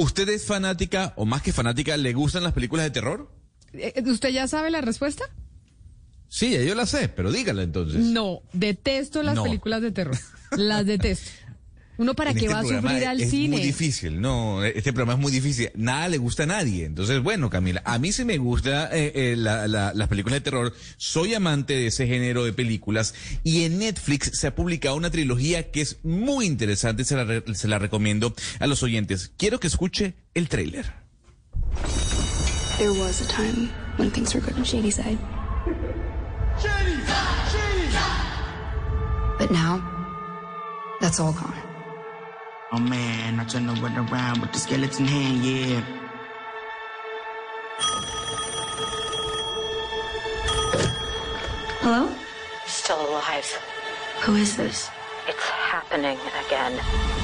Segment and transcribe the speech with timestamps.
[0.00, 3.30] ¿Usted es fanática o más que fanática, le gustan las películas de terror?
[3.74, 5.24] Eh, ¿Usted ya sabe la respuesta?
[6.28, 8.00] Sí, yo la sé, pero dígala entonces.
[8.00, 9.42] No, detesto las No.
[9.42, 10.16] películas de terror.
[10.52, 11.28] Las detesto.
[12.00, 13.56] ¿Uno para qué este va a sufrir al es cine?
[13.56, 16.86] muy difícil, no, este programa es muy difícil, nada le gusta a nadie.
[16.86, 20.40] Entonces, bueno, Camila, a mí sí me gusta eh, eh, la- la- las películas de
[20.40, 25.10] terror, soy amante de ese género de películas y en Netflix se ha publicado una
[25.10, 29.32] trilogía que es muy interesante, se la, re- se la recomiendo a los oyentes.
[29.36, 30.86] Quiero que escuche el tráiler.
[32.78, 35.18] There was a time when things were good on Shady's side.
[39.38, 39.82] But now,
[41.00, 41.69] that's all gone.
[42.72, 45.82] Oh man, I turn the word around with the skeleton hand, yeah.
[51.80, 52.14] Hello?
[52.66, 53.50] Still alive.
[54.20, 54.88] Who is this?
[55.26, 57.19] It's happening again.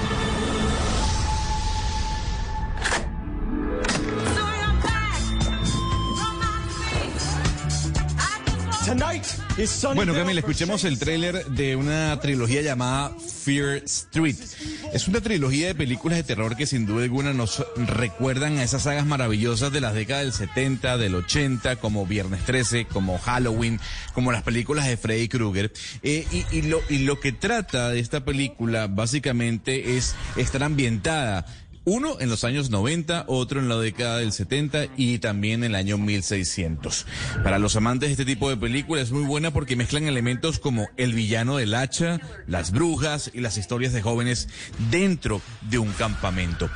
[9.94, 14.36] Bueno, Camila, escuchemos el tráiler de una trilogía llamada Fear Street.
[14.92, 18.82] Es una trilogía de películas de terror que sin duda alguna nos recuerdan a esas
[18.82, 23.80] sagas maravillosas de las décadas del 70, del 80, como Viernes 13, como Halloween,
[24.14, 25.72] como las películas de Freddy Krueger.
[26.02, 31.46] Eh, y, y lo, y lo que trata de esta película básicamente es estar ambientada
[31.88, 35.74] uno en los años 90, otro en la década del 70 y también en el
[35.76, 37.06] año 1600.
[37.44, 40.88] Para los amantes de este tipo de películas es muy buena porque mezclan elementos como
[40.96, 44.48] el villano del hacha, las brujas y las historias de jóvenes
[44.90, 45.40] dentro
[45.70, 46.68] de un campamento.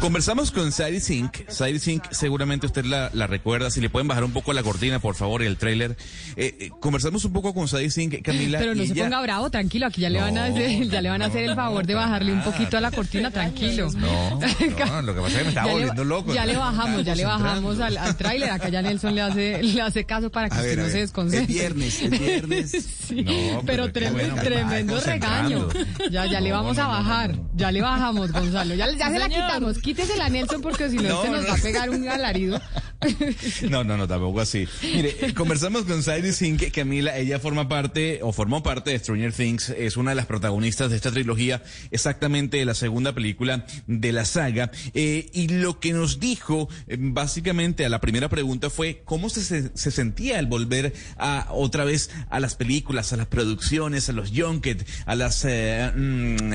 [0.00, 1.48] Conversamos con Sadie Sink.
[1.48, 3.68] Sadie Sink seguramente usted la, la recuerda.
[3.70, 5.96] Si le pueden bajar un poco la cortina, por favor, y el tráiler.
[6.36, 8.58] Eh, eh, conversamos un poco con Sadie Sink, Camila.
[8.60, 9.86] Pero no se ella- ponga bravo, tranquilo.
[9.86, 12.32] Aquí ya le van a hacer, ya le van a hacer el favor de bajarle
[12.32, 13.90] un poquito a la cortina, tranquilo.
[13.92, 14.40] No,
[14.86, 16.34] no, lo que pasa es que me estaba Ya le- volviendo loco.
[16.34, 18.50] Ya le bajamos, ya le bajamos al, al tráiler.
[18.50, 20.98] Acá ya Nelson le hace, le hace caso para que A usted ver, no se
[20.98, 21.42] desconcentre.
[21.42, 22.70] es viernes, es viernes.
[23.12, 25.68] Sí, No, pero, pero qué trem- bueno, me tremendo regaño.
[26.10, 27.30] Ya, ya le vamos no, a bajar.
[27.36, 27.48] no, no.
[27.54, 28.74] Ya le bajamos, Gonzalo.
[28.74, 29.78] Ya, ya se la quitamos.
[29.78, 31.48] Quítese la Nelson porque si no, No, este nos no.
[31.48, 32.60] va a pegar un alarido.
[33.70, 34.66] No, no, no, tampoco así.
[34.82, 39.32] Mire, eh, conversamos con Sadie Sink, Camila, ella forma parte, o formó parte de Stranger
[39.32, 44.12] Things, es una de las protagonistas de esta trilogía, exactamente de la segunda película de
[44.12, 49.02] la saga, eh, y lo que nos dijo, eh, básicamente a la primera pregunta fue,
[49.04, 53.26] ¿cómo se, se, se sentía al volver a, otra vez a las películas, a las
[53.26, 56.52] producciones, a los junket, a las mm,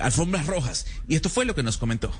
[0.00, 0.86] alfombras rojas?
[1.08, 2.12] Y esto fue lo que nos comentó.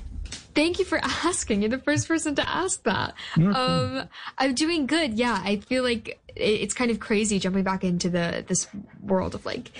[0.55, 1.61] Thank you for asking.
[1.61, 3.15] You're the first person to ask that.
[3.55, 5.13] Um, I'm doing good.
[5.13, 8.67] Yeah, I feel like it's kind of crazy jumping back into the this
[9.01, 9.71] world of like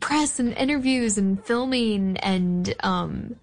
[0.00, 3.36] press and interviews and filming and um,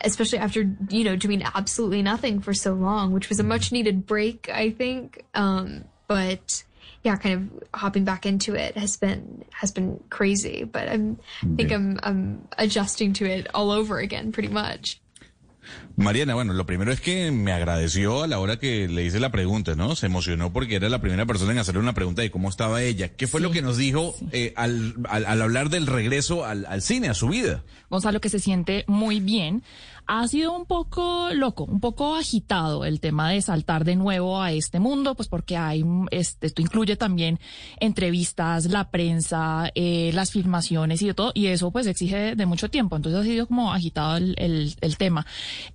[0.00, 4.06] especially after you know doing absolutely nothing for so long, which was a much needed
[4.06, 5.24] break, I think.
[5.34, 6.64] Um, but
[7.02, 10.64] yeah, kind of hopping back into it has been has been crazy.
[10.64, 15.00] But I'm I think I'm I'm adjusting to it all over again, pretty much.
[15.96, 19.30] Mariana, bueno, lo primero es que me agradeció a la hora que le hice la
[19.30, 19.96] pregunta, ¿no?
[19.96, 23.08] Se emocionó porque era la primera persona en hacerle una pregunta de cómo estaba ella.
[23.16, 26.82] ¿Qué fue lo que nos dijo eh, al, al, al hablar del regreso al, al
[26.82, 27.64] cine, a su vida?
[27.88, 29.62] Gonzalo, que se siente muy bien.
[30.06, 34.52] Ha sido un poco loco, un poco agitado el tema de saltar de nuevo a
[34.52, 37.40] este mundo, pues porque hay, este, esto incluye también
[37.80, 42.70] entrevistas, la prensa, eh, las filmaciones y de todo, y eso pues exige de mucho
[42.70, 42.96] tiempo.
[42.96, 45.26] Entonces ha sido como agitado el tema.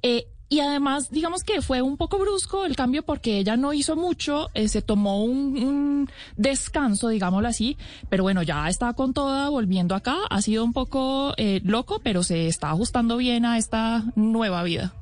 [0.02, 3.96] Eh, y además, digamos que fue un poco brusco el cambio porque ella no hizo
[3.96, 7.78] mucho, eh, se tomó un, un descanso, digámoslo así,
[8.10, 10.18] pero bueno, ya está con toda volviendo acá.
[10.30, 14.94] Ha sido un poco eh, loco, pero se está ajustando bien a esta nueva vida.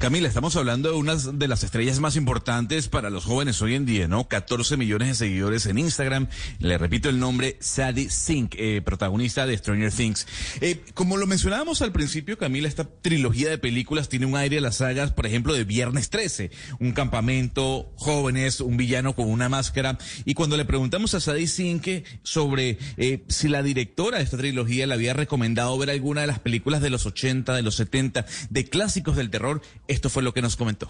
[0.00, 3.84] Camila, estamos hablando de una de las estrellas más importantes para los jóvenes hoy en
[3.84, 4.28] día, ¿no?
[4.28, 6.26] 14 millones de seguidores en Instagram.
[6.58, 10.26] Le repito el nombre, Sadie Sink, eh, protagonista de Stranger Things.
[10.62, 14.62] Eh, como lo mencionábamos al principio, Camila, esta trilogía de películas tiene un aire a
[14.62, 19.98] las sagas, por ejemplo, de Viernes 13, un campamento, jóvenes, un villano con una máscara.
[20.24, 24.86] Y cuando le preguntamos a Sadie Sink sobre eh, si la directora de esta trilogía
[24.86, 28.64] le había recomendado ver alguna de las películas de los 80, de los 70, de
[28.64, 29.60] clásicos del terror,
[29.90, 30.88] Esto fue lo que nos comentó.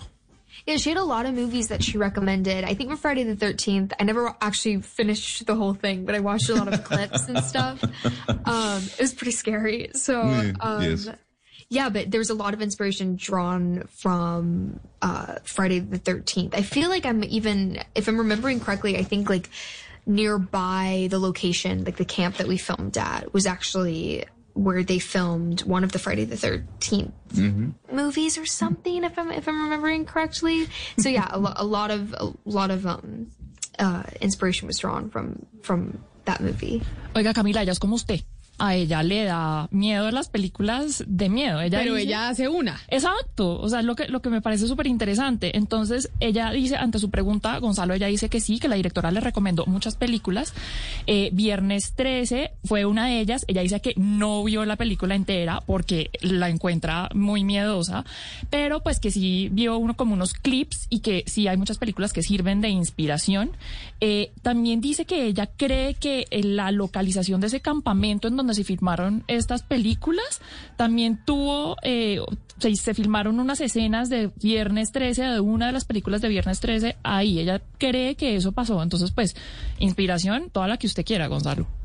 [0.66, 2.64] Yeah, she had a lot of movies that she recommended.
[2.64, 6.20] I think for Friday the 13th, I never actually finished the whole thing, but I
[6.20, 7.82] watched a lot of clips and stuff.
[8.44, 9.90] Um, it was pretty scary.
[9.94, 10.20] So,
[10.60, 11.08] um, yes.
[11.68, 16.54] yeah, but there's a lot of inspiration drawn from uh, Friday the 13th.
[16.54, 19.48] I feel like I'm even, if I'm remembering correctly, I think like
[20.06, 24.24] nearby the location, like the camp that we filmed at, was actually
[24.54, 27.12] where they filmed one of the Friday the 13th
[27.92, 30.66] movies or something if I'm if I'm remembering correctly.
[30.98, 33.30] So yeah, a, lo- a lot of a lot of um
[33.78, 36.82] uh inspiration was drawn from from that movie.
[37.14, 38.22] Oiga, Camila, ella es como usted.
[38.60, 41.60] A ella le da miedo las películas de miedo.
[41.60, 42.80] Ella Pero dice- ella hace una.
[42.88, 45.56] Exacto, o sea, lo que, lo que me parece súper interesante.
[45.56, 49.20] Entonces, ella dice, ante su pregunta, Gonzalo, ella dice que sí, que la directora le
[49.20, 50.52] recomendó muchas películas.
[51.06, 53.44] Eh, Viernes 13 fue una de ellas.
[53.48, 58.04] Ella dice que no vio la película entera porque la encuentra muy miedosa,
[58.50, 62.12] pero pues que sí vio uno como unos clips y que sí hay muchas películas
[62.12, 63.52] que sirven de inspiración.
[64.02, 68.49] Eh, también dice que ella cree que eh, la localización de ese campamento en donde
[68.54, 70.40] se filmaron estas películas
[70.76, 72.20] también tuvo, eh,
[72.58, 76.60] se, se filmaron unas escenas de Viernes 13, de una de las películas de Viernes
[76.60, 77.38] 13 ahí.
[77.38, 78.82] Ella cree que eso pasó.
[78.82, 79.36] Entonces, pues,
[79.78, 81.79] inspiración, toda la que usted quiera, Gonzalo.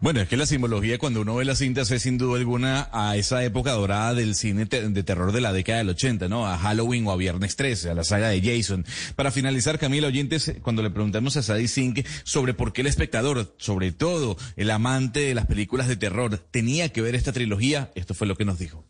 [0.00, 3.16] Bueno, es que la simbología cuando uno ve las cintas es sin duda alguna a
[3.16, 6.46] esa época dorada del cine de terror de la década del 80, ¿no?
[6.46, 8.86] A Halloween o a Viernes 13, a la saga de Jason.
[9.16, 13.56] Para finalizar, Camila, oyentes, cuando le preguntamos a Sadie Sink sobre por qué el espectador,
[13.58, 18.14] sobre todo el amante de las películas de terror, tenía que ver esta trilogía, esto
[18.14, 18.84] fue lo que nos dijo.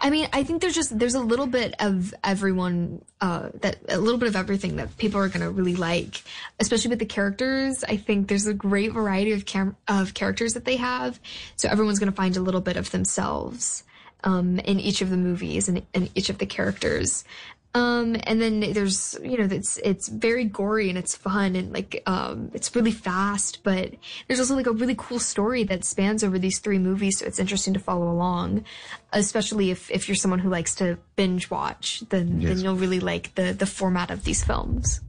[0.00, 3.98] I mean, I think there's just there's a little bit of everyone uh that a
[3.98, 6.22] little bit of everything that people are to really like,
[6.60, 7.84] especially with the characters.
[7.84, 11.20] I think there's a great variety of cam- of characters that they have.
[11.56, 13.84] So everyone's to find a little bit of themselves
[14.24, 17.24] um in each of the movies and in each of the characters.
[17.74, 22.02] Um, and then there's, you know, it's, it's very gory and it's fun and like,
[22.06, 23.92] um, it's really fast, but
[24.28, 27.18] there's also like a really cool story that spans over these three movies.
[27.18, 28.66] So it's interesting to follow along,
[29.12, 33.34] especially if, if you're someone who likes to binge watch, then, then you'll really like
[33.36, 35.00] the, the format of these films.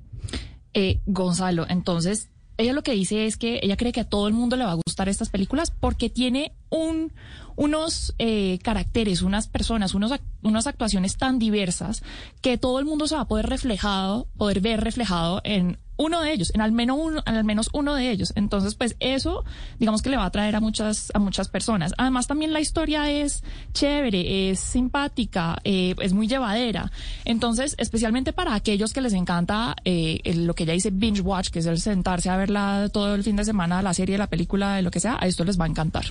[0.74, 2.28] Eh, Gonzalo, entonces,
[2.58, 4.72] ella lo que dice es que ella cree que a todo el mundo le va
[4.72, 7.12] a gustar estas películas porque tiene un,
[7.56, 12.04] unos eh, caracteres, unas personas, unos, unas actuaciones tan diversas
[12.42, 16.34] que todo el mundo se va a poder reflejado, poder ver reflejado en uno de
[16.34, 18.34] ellos, en al menos uno, en al menos uno de ellos.
[18.36, 19.44] Entonces, pues eso,
[19.80, 21.94] digamos que le va a atraer a muchas, a muchas personas.
[21.98, 23.44] Además, también la historia es
[23.74, 26.92] chévere, es simpática, eh, es muy llevadera.
[27.26, 31.50] Entonces, especialmente para aquellos que les encanta eh, el- lo que ella dice binge watch,
[31.50, 34.82] que es el sentarse a verla todo el fin de semana, la serie, la película,
[34.82, 36.06] lo que sea, a esto les va a encantar.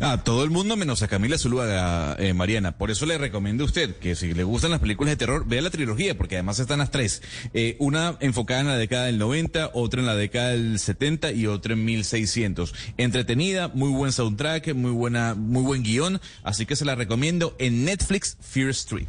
[0.00, 2.76] Ah, todo el mundo menos a Camila Zuluaga, eh, Mariana.
[2.78, 5.62] Por eso le recomiendo a usted que si le gustan las películas de terror, vea
[5.62, 7.22] la trilogía, porque además están las tres.
[7.52, 11.46] Eh, una enfocada en la década del 90, otra en la década del 70 y
[11.46, 12.74] otra en 1600.
[12.96, 17.84] Entretenida, muy buen soundtrack, muy buena, muy buen guion, así que se la recomiendo en
[17.84, 19.08] Netflix, Fear Street.